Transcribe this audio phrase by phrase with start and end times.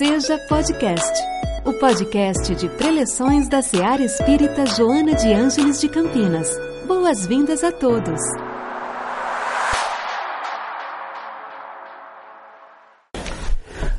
[0.00, 1.12] Seja Podcast,
[1.62, 6.48] o podcast de preleções da Seara Espírita Joana de Ângeles de Campinas.
[6.86, 8.18] Boas-vindas a todos.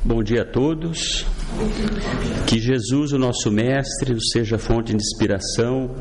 [0.04, 1.24] Bom dia a todos.
[2.48, 5.94] Que Jesus, o nosso Mestre, seja fonte de inspiração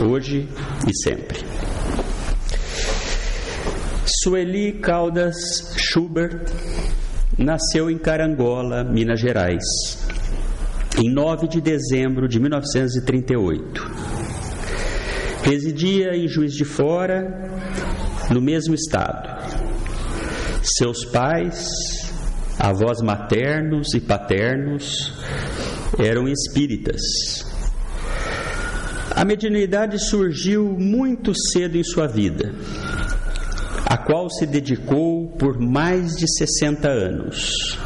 [0.00, 0.48] hoje
[0.84, 1.38] e sempre.
[4.20, 5.36] Sueli Caldas
[5.76, 6.42] Schubert
[7.38, 9.64] nasceu em Carangola, Minas Gerais,
[10.98, 13.82] em 9 de dezembro de 1938.
[15.42, 17.50] Residia em Juiz de Fora,
[18.30, 19.28] no mesmo estado.
[20.62, 21.68] Seus pais,
[22.58, 25.12] avós maternos e paternos,
[25.98, 27.02] eram espíritas.
[29.10, 32.54] A mediunidade surgiu muito cedo em sua vida
[34.06, 37.78] qual se dedicou por mais de 60 anos,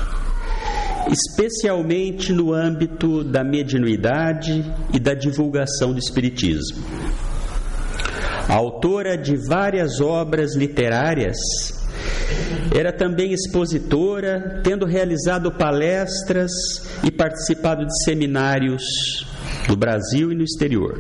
[1.11, 6.85] especialmente no âmbito da mediunidade e da divulgação do Espiritismo.
[8.49, 11.37] Autora de várias obras literárias,
[12.77, 16.51] era também expositora, tendo realizado palestras
[17.05, 19.27] e participado de seminários
[19.69, 20.99] no Brasil e no exterior.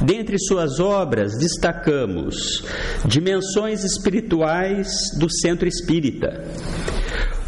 [0.00, 2.62] Dentre suas obras, destacamos
[3.06, 6.44] Dimensões Espirituais do Centro Espírita,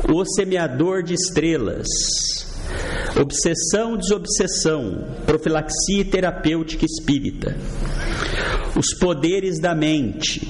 [0.09, 1.87] O Semeador de Estrelas,
[3.21, 7.55] Obsessão Desobsessão, Profilaxia Terapêutica Espírita,
[8.75, 10.49] Os Poderes da Mente,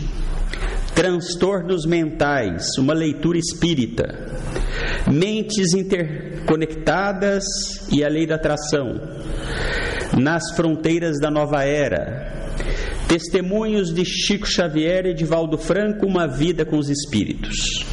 [0.95, 4.05] Transtornos Mentais, uma leitura espírita,
[5.11, 7.45] Mentes Interconectadas
[7.91, 9.01] e a Lei da Atração
[10.17, 12.33] nas fronteiras da nova era.
[13.09, 17.85] Testemunhos de Chico Xavier e de Valdo Franco, uma vida com os espíritos.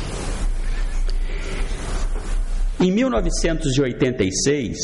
[2.79, 4.77] Em 1986,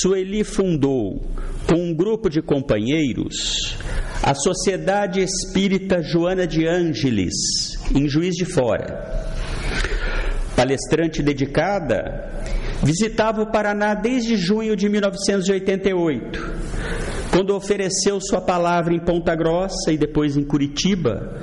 [0.00, 1.20] Sueli fundou,
[1.66, 3.76] com um grupo de companheiros,
[4.22, 7.34] a Sociedade Espírita Joana de Ângeles,
[7.94, 9.34] em Juiz de Fora.
[10.56, 12.47] Palestrante dedicada,
[12.82, 16.38] Visitava o Paraná desde junho de 1988,
[17.32, 21.36] quando ofereceu sua palavra em Ponta Grossa e depois em Curitiba,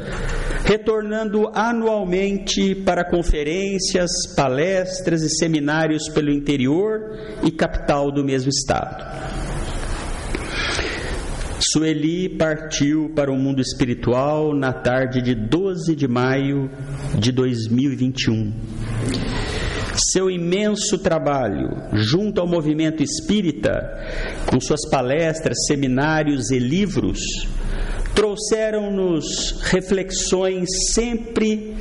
[0.63, 7.01] retornando anualmente para conferências, palestras e seminários pelo interior
[7.43, 9.03] e capital do mesmo estado.
[11.59, 16.69] Sueli partiu para o mundo espiritual na tarde de 12 de maio
[17.19, 19.34] de 2021
[19.97, 23.97] seu imenso trabalho junto ao movimento espírita,
[24.45, 27.19] com suas palestras, seminários e livros,
[28.13, 31.75] trouxeram-nos reflexões sempre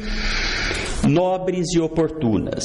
[1.06, 2.64] nobres e oportunas.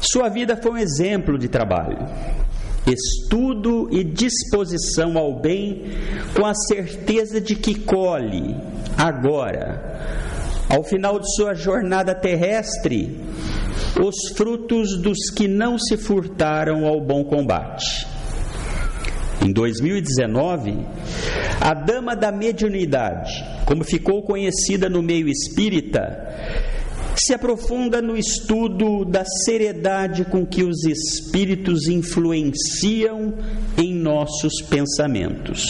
[0.00, 1.98] Sua vida foi um exemplo de trabalho,
[2.86, 5.84] estudo e disposição ao bem,
[6.34, 8.56] com a certeza de que colhe
[8.96, 10.27] agora
[10.68, 13.18] ao final de sua jornada terrestre,
[14.00, 18.06] os frutos dos que não se furtaram ao bom combate.
[19.44, 20.76] Em 2019,
[21.60, 23.32] a Dama da Mediunidade,
[23.64, 26.26] como ficou conhecida no meio espírita,
[27.16, 33.34] se aprofunda no estudo da seriedade com que os espíritos influenciam
[33.76, 35.64] em nossos pensamentos.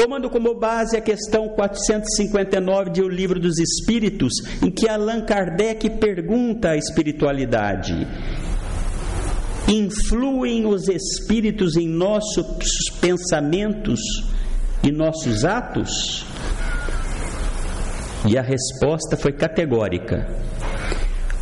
[0.00, 5.90] Tomando como base a questão 459 de O Livro dos Espíritos, em que Allan Kardec
[5.98, 8.08] pergunta à espiritualidade:
[9.68, 12.46] Influem os espíritos em nossos
[12.98, 14.00] pensamentos
[14.82, 16.24] e nossos atos?
[18.26, 20.26] E a resposta foi categórica: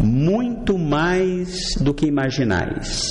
[0.00, 3.02] muito mais do que imaginais.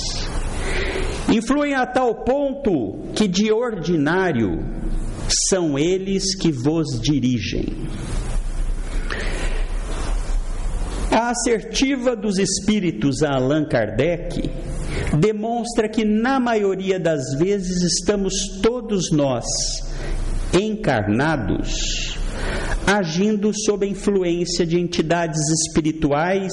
[1.30, 4.76] Influem a tal ponto que, de ordinário,
[5.48, 7.66] são eles que vos dirigem.
[11.10, 14.50] A assertiva dos espíritos a Allan Kardec
[15.18, 19.44] demonstra que, na maioria das vezes, estamos todos nós
[20.52, 22.18] encarnados
[22.86, 26.52] agindo sob a influência de entidades espirituais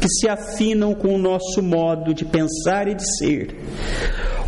[0.00, 3.54] que se afinam com o nosso modo de pensar e de ser,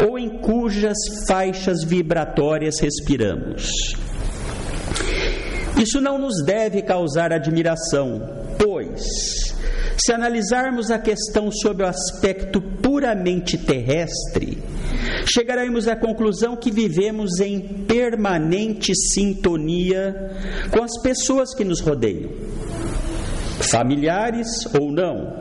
[0.05, 3.71] ou em cujas faixas vibratórias respiramos.
[5.81, 8.29] Isso não nos deve causar admiração,
[8.59, 9.55] pois,
[9.97, 14.59] se analisarmos a questão sob o aspecto puramente terrestre,
[15.27, 20.15] chegaremos à conclusão que vivemos em permanente sintonia
[20.71, 22.31] com as pessoas que nos rodeiam
[23.63, 25.33] familiares ou não,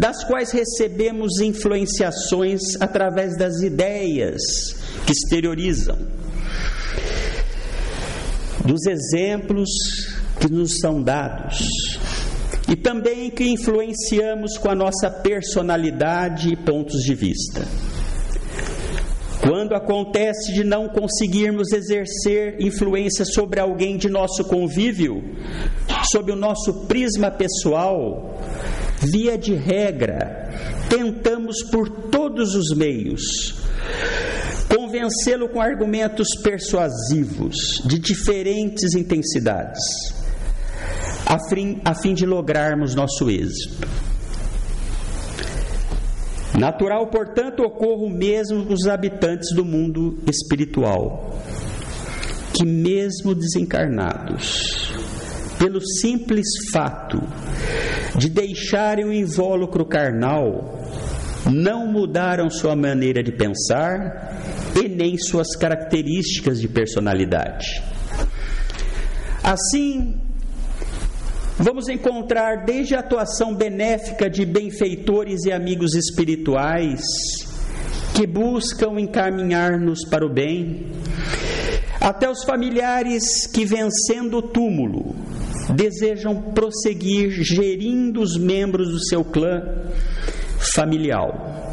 [0.00, 4.40] das quais recebemos influenciações através das ideias
[5.04, 5.98] que exteriorizam,
[8.64, 9.68] dos exemplos
[10.40, 11.68] que nos são dados
[12.66, 17.68] e também que influenciamos com a nossa personalidade e pontos de vista.
[19.42, 25.22] Quando acontece de não conseguirmos exercer influência sobre alguém de nosso convívio,
[26.10, 28.38] sob o nosso prisma pessoal,
[29.00, 30.50] via de regra,
[30.88, 33.58] tentamos por todos os meios
[34.68, 39.82] convencê-lo com argumentos persuasivos de diferentes intensidades,
[41.26, 43.88] a fim, a fim de lograrmos nosso êxito.
[46.58, 51.38] Natural, portanto, ocorre o mesmo com os habitantes do mundo espiritual,
[52.52, 54.92] que, mesmo desencarnados,
[55.58, 57.20] pelo simples fato
[58.16, 60.78] de deixarem o invólucro carnal,
[61.50, 64.38] não mudaram sua maneira de pensar
[64.74, 67.82] e nem suas características de personalidade.
[69.42, 70.20] Assim,
[71.62, 77.02] Vamos encontrar desde a atuação benéfica de benfeitores e amigos espirituais
[78.14, 80.86] que buscam encaminhar-nos para o bem,
[82.00, 85.14] até os familiares que, vencendo o túmulo,
[85.74, 89.62] desejam prosseguir gerindo os membros do seu clã
[90.74, 91.72] familiar,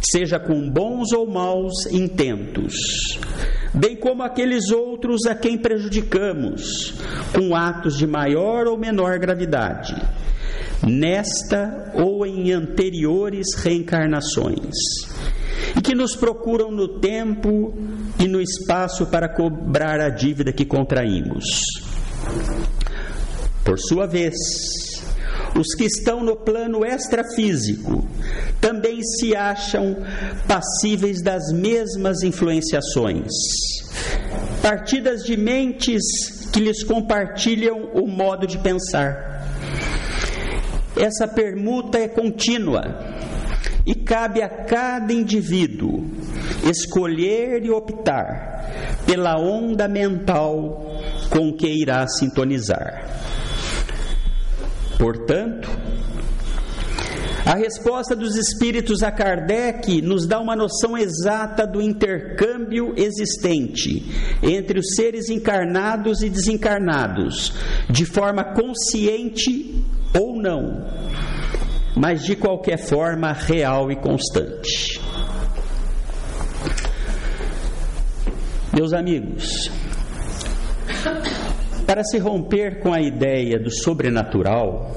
[0.00, 3.18] seja com bons ou maus intentos
[3.72, 6.94] bem como aqueles outros a quem prejudicamos,
[7.34, 9.94] com atos de maior ou menor gravidade,
[10.86, 14.74] nesta ou em anteriores reencarnações,
[15.76, 17.74] e que nos procuram no tempo
[18.18, 21.44] e no espaço para cobrar a dívida que contraímos.
[23.64, 24.34] Por sua vez,
[25.58, 28.06] os que estão no plano extrafísico
[28.60, 29.96] também se acham
[30.46, 33.30] passíveis das mesmas influenciações,
[34.62, 36.02] partidas de mentes
[36.52, 39.30] que lhes compartilham o modo de pensar.
[40.96, 42.82] Essa permuta é contínua
[43.86, 46.04] e cabe a cada indivíduo
[46.68, 53.19] escolher e optar pela onda mental com que irá sintonizar.
[55.00, 55.70] Portanto,
[57.46, 64.04] a resposta dos espíritos a Kardec nos dá uma noção exata do intercâmbio existente
[64.42, 67.54] entre os seres encarnados e desencarnados,
[67.88, 69.82] de forma consciente
[70.14, 70.86] ou não,
[71.96, 75.00] mas de qualquer forma real e constante.
[78.76, 79.70] Meus amigos,
[81.90, 84.94] para se romper com a ideia do sobrenatural,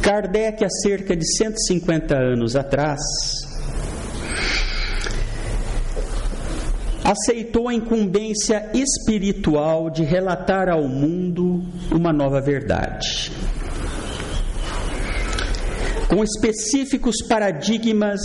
[0.00, 3.00] Kardec, há cerca de 150 anos atrás,
[7.02, 11.60] aceitou a incumbência espiritual de relatar ao mundo
[11.90, 13.32] uma nova verdade.
[16.08, 18.20] Com específicos paradigmas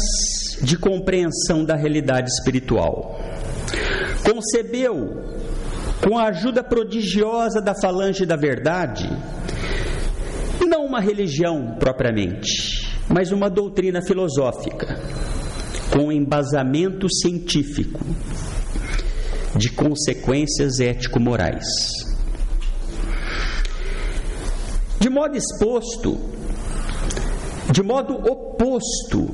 [0.62, 3.20] de compreensão da realidade espiritual.
[4.24, 5.26] Concebeu
[6.04, 9.10] com a ajuda prodigiosa da falange da verdade,
[10.68, 15.00] não uma religião propriamente, mas uma doutrina filosófica,
[15.92, 18.00] com embasamento científico,
[19.56, 21.66] de consequências ético-morais.
[25.00, 26.18] De modo exposto,
[27.72, 29.34] de modo oposto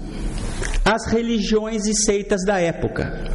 [0.86, 3.32] às religiões e seitas da época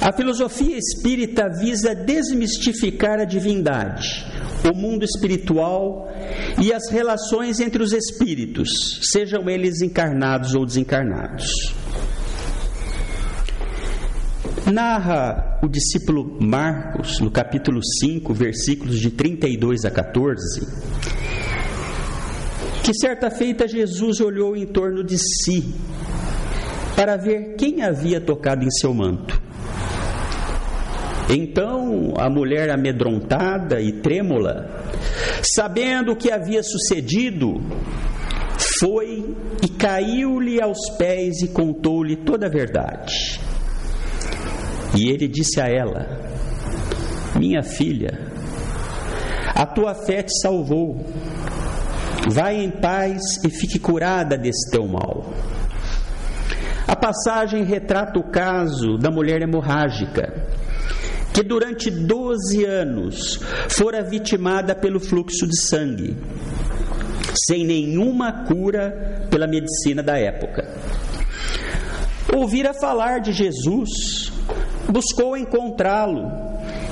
[0.00, 4.24] a filosofia espírita visa desmistificar a divindade,
[4.64, 6.10] o mundo espiritual
[6.58, 11.74] e as relações entre os espíritos, sejam eles encarnados ou desencarnados.
[14.72, 20.66] Narra o discípulo Marcos, no capítulo 5, versículos de 32 a 14,
[22.82, 25.74] que certa feita Jesus olhou em torno de si
[26.96, 29.49] para ver quem havia tocado em seu manto.
[31.32, 34.68] Então a mulher amedrontada e trêmula,
[35.42, 37.54] sabendo o que havia sucedido,
[38.80, 43.40] foi e caiu-lhe aos pés e contou-lhe toda a verdade.
[44.96, 46.04] E ele disse a ela:
[47.38, 48.18] Minha filha,
[49.54, 51.06] a tua fé te salvou.
[52.28, 55.32] Vai em paz e fique curada desse teu mal.
[56.86, 60.59] A passagem retrata o caso da mulher hemorrágica
[61.32, 66.16] que durante 12 anos fora vitimada pelo fluxo de sangue,
[67.46, 70.68] sem nenhuma cura pela medicina da época.
[72.34, 74.32] Ouvira falar de Jesus,
[74.88, 76.30] buscou encontrá-lo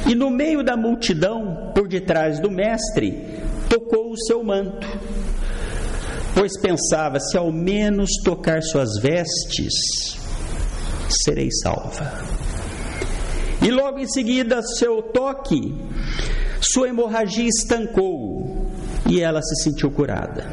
[0.06, 4.86] e, no meio da multidão, por detrás do Mestre, tocou o seu manto.
[6.34, 10.18] Pois pensava: se ao menos tocar suas vestes,
[11.08, 12.47] serei salva.
[13.68, 15.74] E logo em seguida, seu toque,
[16.58, 18.66] sua hemorragia estancou
[19.06, 20.50] e ela se sentiu curada.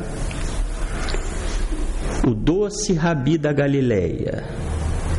[2.28, 4.44] O doce Rabi da Galileia,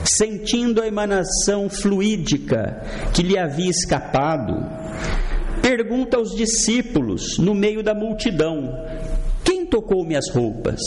[0.05, 2.83] sentindo a emanação fluídica
[3.15, 4.53] que lhe havia escapado,
[5.63, 8.75] pergunta aos discípulos no meio da multidão:
[9.43, 10.81] Quem tocou minhas roupas?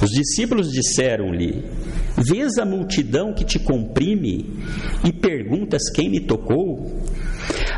[0.00, 1.64] Os discípulos disseram-lhe:
[2.22, 4.44] Vês a multidão que te comprime
[5.04, 7.00] e perguntas quem me tocou?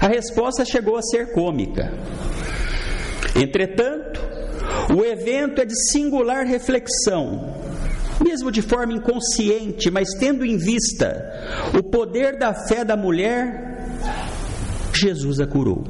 [0.01, 1.93] A resposta chegou a ser cômica.
[3.41, 4.21] Entretanto,
[4.97, 7.55] o evento é de singular reflexão,
[8.23, 13.79] mesmo de forma inconsciente, mas tendo em vista o poder da fé da mulher,
[14.93, 15.85] Jesus a curou.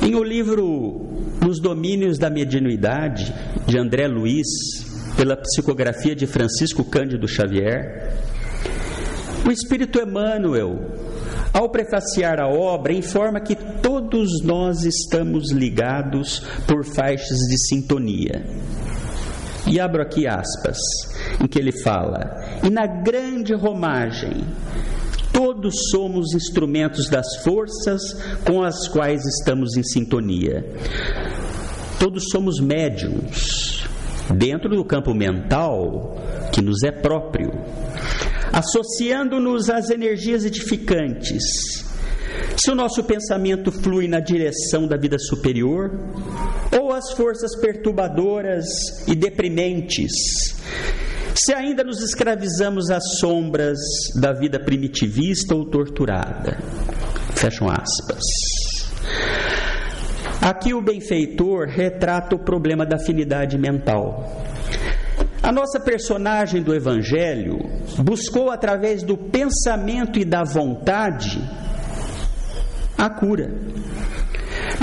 [0.00, 1.08] Em o livro
[1.42, 3.34] Nos Domínios da Mediunidade,
[3.66, 4.46] de André Luiz,
[5.16, 8.12] pela psicografia de Francisco Cândido Xavier,
[9.46, 10.78] o Espírito Emmanuel,
[11.52, 18.44] ao prefaciar a obra, informa que todos nós estamos ligados por faixas de sintonia.
[19.66, 20.78] E abro aqui aspas,
[21.40, 24.44] em que ele fala: E na grande romagem,
[25.32, 28.00] todos somos instrumentos das forças
[28.46, 30.64] com as quais estamos em sintonia.
[32.04, 33.88] Todos somos médiums,
[34.36, 36.14] dentro do campo mental
[36.52, 37.50] que nos é próprio,
[38.52, 41.42] associando-nos às energias edificantes.
[42.58, 45.98] Se o nosso pensamento flui na direção da vida superior,
[46.78, 48.66] ou as forças perturbadoras
[49.08, 50.12] e deprimentes,
[51.34, 53.78] se ainda nos escravizamos às sombras
[54.20, 56.58] da vida primitivista ou torturada.
[57.34, 58.63] Fecham aspas.
[60.44, 64.30] Aqui o benfeitor retrata o problema da afinidade mental.
[65.42, 67.58] A nossa personagem do Evangelho
[68.02, 71.40] buscou, através do pensamento e da vontade,
[72.98, 73.54] a cura.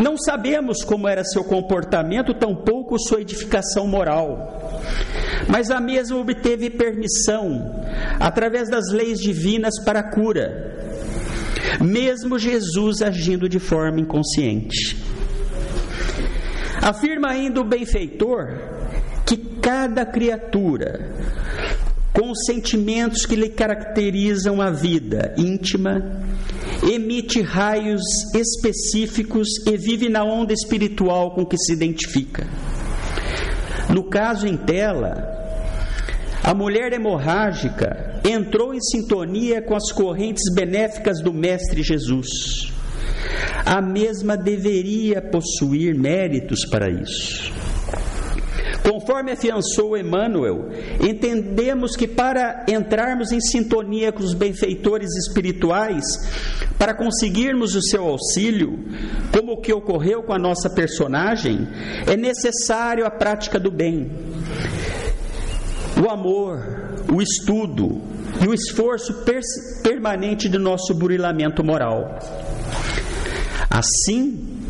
[0.01, 4.59] Não sabemos como era seu comportamento, tampouco sua edificação moral
[5.47, 7.83] mas a mesma obteve permissão
[8.19, 10.77] através das leis divinas para a cura,
[11.81, 15.00] mesmo Jesus agindo de forma inconsciente.
[16.81, 18.57] Afirma ainda o benfeitor
[19.25, 21.11] que cada criatura,
[22.11, 26.23] com os sentimentos que lhe caracterizam a vida íntima,
[26.91, 28.01] emite raios
[28.35, 32.47] específicos e vive na onda espiritual com que se identifica.
[33.89, 35.29] No caso em tela,
[36.43, 42.80] a mulher hemorrágica entrou em sintonia com as correntes benéficas do Mestre Jesus.
[43.65, 47.51] A mesma deveria possuir méritos para isso.
[48.83, 56.03] Conforme afiançou Emmanuel, entendemos que para entrarmos em sintonia com os benfeitores espirituais,
[56.79, 58.79] para conseguirmos o seu auxílio,
[59.31, 61.67] como o que ocorreu com a nossa personagem,
[62.07, 64.11] é necessário a prática do bem.
[66.03, 68.01] O amor, o estudo
[68.43, 69.23] e o esforço
[69.83, 72.17] permanente do nosso burilamento moral.
[73.71, 74.67] Assim,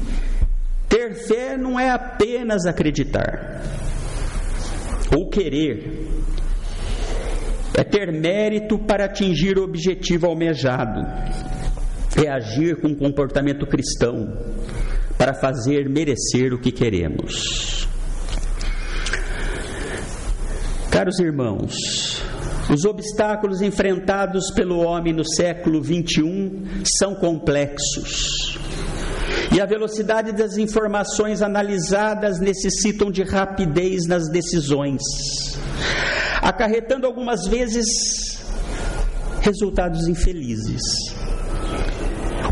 [0.87, 3.63] ter fé não é apenas acreditar
[5.17, 6.07] ou querer,
[7.73, 11.01] é ter mérito para atingir o objetivo almejado,
[12.23, 14.37] é agir com comportamento cristão
[15.17, 17.87] para fazer merecer o que queremos.
[20.91, 22.21] Caros irmãos,
[22.71, 28.50] os obstáculos enfrentados pelo homem no século 21 são complexos.
[29.53, 35.01] E a velocidade das informações analisadas necessitam de rapidez nas decisões,
[36.41, 38.41] acarretando algumas vezes
[39.41, 40.81] resultados infelizes.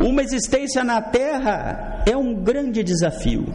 [0.05, 3.45] Uma existência na Terra é um grande desafio,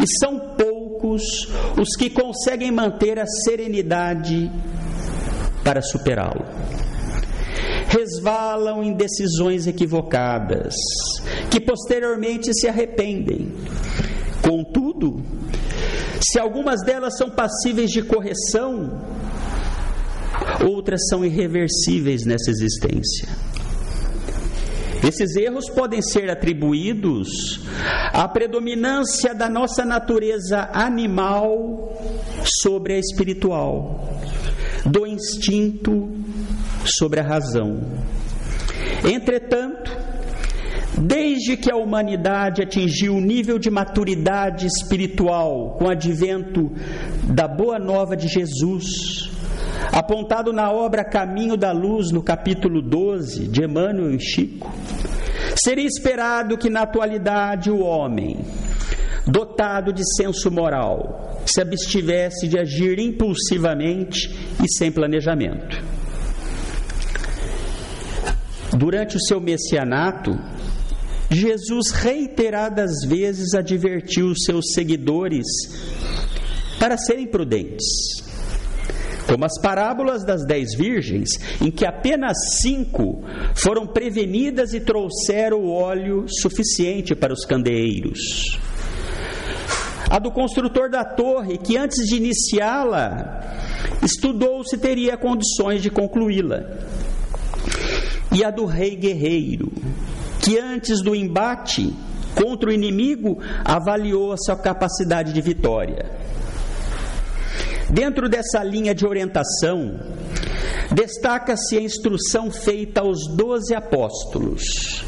[0.00, 1.22] e são poucos
[1.76, 4.50] os que conseguem manter a serenidade
[5.64, 6.44] para superá-lo
[7.88, 10.74] resvalam em decisões equivocadas,
[11.50, 13.52] que posteriormente se arrependem.
[14.42, 15.22] Contudo,
[16.20, 19.00] se algumas delas são passíveis de correção,
[20.66, 23.28] outras são irreversíveis nessa existência.
[25.06, 27.60] Esses erros podem ser atribuídos
[28.12, 31.96] à predominância da nossa natureza animal
[32.62, 34.20] sobre a espiritual,
[34.84, 36.15] do instinto
[36.86, 37.80] sobre a razão.
[39.04, 40.06] Entretanto,
[40.98, 46.72] Desde que a humanidade atingiu o nível de maturidade espiritual com o advento
[47.34, 49.30] da Boa Nova de Jesus,
[49.92, 54.72] apontado na obra Caminho da Luz, no capítulo 12, de Emmanuel e Chico,
[55.54, 58.38] seria esperado que na atualidade o homem,
[59.26, 65.95] dotado de senso moral, se abstivesse de agir impulsivamente e sem planejamento.
[68.76, 70.38] Durante o seu messianato,
[71.30, 75.46] Jesus reiteradas vezes advertiu os seus seguidores
[76.78, 77.86] para serem prudentes.
[79.26, 81.30] Como as parábolas das dez virgens,
[81.60, 88.20] em que apenas cinco foram prevenidas e trouxeram o óleo suficiente para os candeeiros.
[90.08, 93.40] A do construtor da torre, que antes de iniciá-la,
[94.02, 96.62] estudou se teria condições de concluí-la.
[98.36, 99.72] E a do rei guerreiro,
[100.42, 101.90] que antes do embate
[102.34, 106.04] contra o inimigo avaliou a sua capacidade de vitória.
[107.88, 109.98] Dentro dessa linha de orientação,
[110.94, 115.02] destaca-se a instrução feita aos doze apóstolos: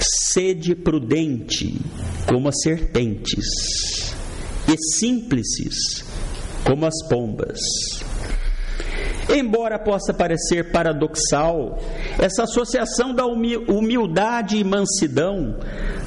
[0.00, 1.78] sede prudente
[2.26, 4.14] como as serpentes
[4.66, 6.06] e simples
[6.64, 7.60] como as pombas.
[9.28, 11.78] Embora possa parecer paradoxal,
[12.18, 15.56] essa associação da humildade e mansidão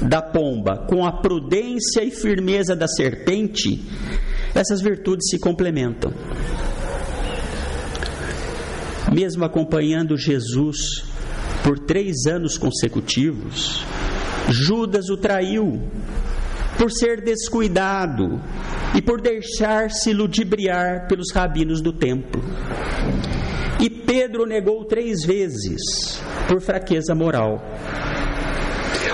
[0.02, 3.82] da pomba com a prudência e firmeza da serpente,
[4.54, 6.12] essas virtudes se complementam.
[9.12, 11.04] Mesmo acompanhando Jesus
[11.62, 13.84] por três anos consecutivos,
[14.50, 15.80] Judas o traiu
[16.76, 18.40] por ser descuidado
[18.94, 22.42] e por deixar-se ludibriar pelos rabinos do templo.
[23.84, 26.18] E Pedro negou três vezes
[26.48, 27.62] por fraqueza moral.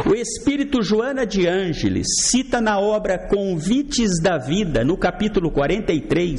[0.06, 6.38] O espírito Joana de Ângeles cita na obra Convites da Vida, no capítulo 43,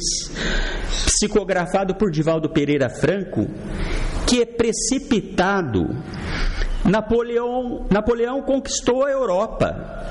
[1.04, 3.46] psicografado por Divaldo Pereira Franco,
[4.26, 5.94] que é precipitado.
[6.86, 10.06] Napoleão, Napoleão conquistou a Europa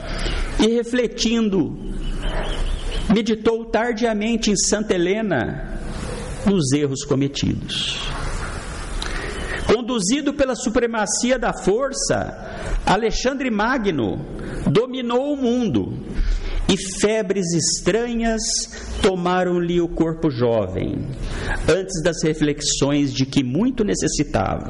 [0.60, 1.76] e, refletindo,
[3.12, 5.81] meditou tardiamente em Santa Helena
[6.46, 8.00] nos erros cometidos.
[9.66, 14.26] Conduzido pela supremacia da força, Alexandre Magno
[14.70, 15.94] dominou o mundo
[16.68, 18.42] e febres estranhas
[19.02, 21.08] tomaram-lhe o corpo jovem,
[21.68, 24.70] antes das reflexões de que muito necessitava.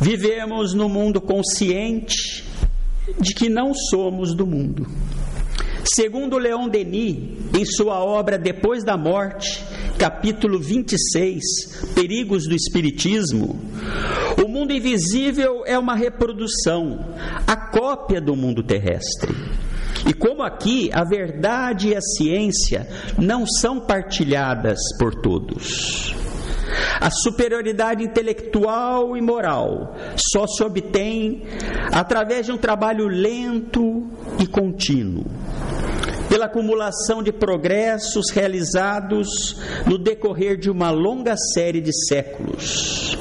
[0.00, 2.44] Vivemos no mundo consciente
[3.20, 4.86] de que não somos do mundo.
[5.84, 9.64] Segundo Leon Denis, em sua obra Depois da Morte,
[9.98, 13.60] capítulo 26, Perigos do Espiritismo,
[14.42, 17.14] o mundo invisível é uma reprodução,
[17.46, 19.34] a cópia do mundo terrestre.
[20.06, 26.14] E como aqui a verdade e a ciência não são partilhadas por todos.
[27.00, 31.42] A superioridade intelectual e moral só se obtém
[31.92, 34.08] através de um trabalho lento
[34.38, 35.26] e contínuo,
[36.40, 43.14] pela acumulação de progressos realizados no decorrer de uma longa série de séculos.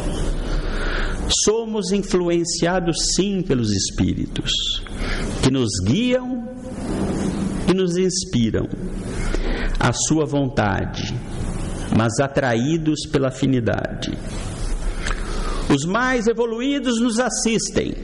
[1.44, 4.52] Somos influenciados sim pelos espíritos,
[5.44, 6.48] que nos guiam
[7.68, 8.70] e nos inspiram
[9.78, 11.14] a sua vontade
[11.98, 14.16] mas atraídos pela afinidade.
[15.74, 17.96] Os mais evoluídos nos assistem,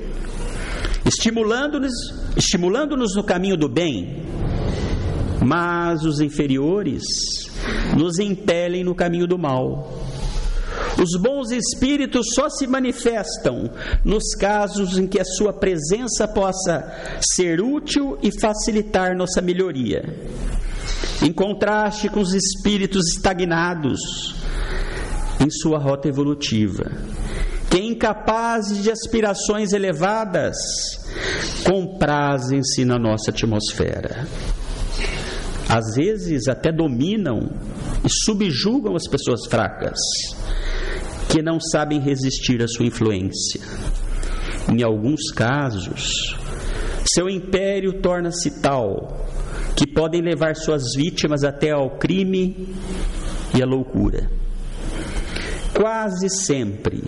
[1.06, 1.94] estimulando-nos
[2.36, 4.24] estimulando no caminho do bem,
[5.46, 7.04] mas os inferiores
[7.96, 10.04] nos impelem no caminho do mal.
[11.02, 13.70] Os bons espíritos só se manifestam
[14.04, 20.04] nos casos em que a sua presença possa ser útil e facilitar nossa melhoria
[21.22, 24.36] em contraste com os espíritos estagnados
[25.40, 26.92] em sua rota evolutiva,
[27.70, 30.56] que incapazes de aspirações elevadas
[31.66, 34.28] comprazem-se na nossa atmosfera.
[35.68, 37.50] Às vezes até dominam
[38.04, 39.98] e subjugam as pessoas fracas,
[41.30, 43.62] que não sabem resistir à sua influência.
[44.72, 46.38] Em alguns casos,
[47.06, 49.26] seu império torna-se tal
[49.76, 52.70] que podem levar suas vítimas até ao crime
[53.56, 54.30] e a loucura.
[55.74, 57.04] Quase sempre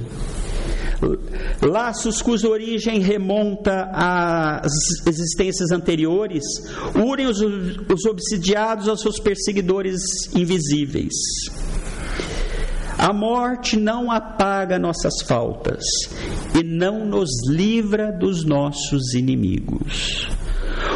[1.61, 4.71] Laços cuja origem remonta às
[5.05, 6.43] existências anteriores,
[6.95, 10.01] unem os, os obsidiados aos seus perseguidores
[10.35, 11.13] invisíveis.
[12.97, 15.83] A morte não apaga nossas faltas
[16.59, 20.27] e não nos livra dos nossos inimigos.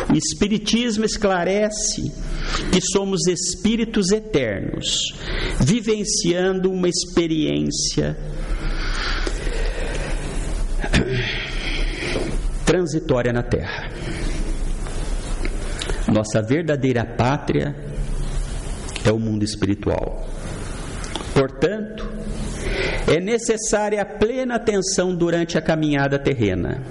[0.09, 2.11] O Espiritismo esclarece
[2.71, 5.13] que somos espíritos eternos,
[5.59, 8.17] vivenciando uma experiência
[12.71, 13.89] transitória na Terra.
[16.07, 17.75] Nossa verdadeira pátria
[19.03, 20.25] é o mundo espiritual.
[21.33, 22.09] Portanto,
[23.13, 26.81] é necessária a plena atenção durante a caminhada terrena,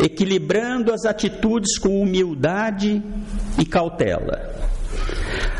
[0.00, 3.02] equilibrando as atitudes com humildade
[3.60, 4.54] e cautela.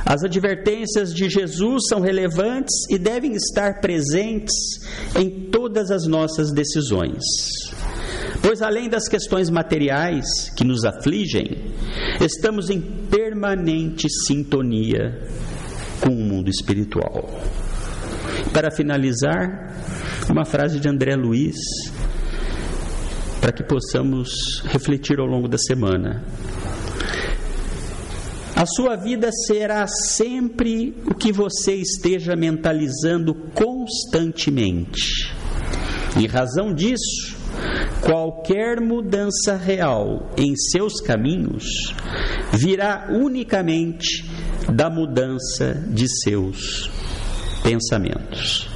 [0.06, 4.54] As advertências de Jesus são relevantes e devem estar presentes
[5.16, 7.24] em todas as nossas decisões.
[8.42, 11.72] Pois além das questões materiais que nos afligem,
[12.20, 15.20] estamos em permanente sintonia
[16.00, 17.28] com o mundo espiritual.
[18.52, 19.74] Para finalizar,
[20.30, 21.56] uma frase de André Luiz,
[23.40, 26.24] para que possamos refletir ao longo da semana.
[28.54, 35.32] A sua vida será sempre o que você esteja mentalizando constantemente.
[36.16, 37.37] Em razão disso,
[38.00, 41.94] qualquer mudança real em seus caminhos
[42.52, 44.24] virá unicamente
[44.72, 46.90] da mudança de seus
[47.62, 48.68] pensamentos.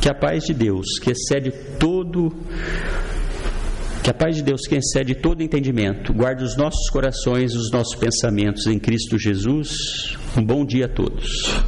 [0.00, 2.32] Que a paz de Deus, que excede todo
[4.02, 7.94] que a paz de Deus, que excede todo entendimento, guarde os nossos corações, os nossos
[7.94, 10.16] pensamentos em Cristo Jesus.
[10.34, 11.67] Um bom dia a todos.